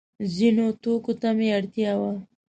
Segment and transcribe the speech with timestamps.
[0.35, 2.11] ځینو توکو ته مې اړتیا وه.